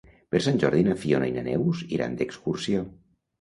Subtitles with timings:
[0.35, 2.83] Per Sant Jordi na Fiona i na Neus iran d'excursió.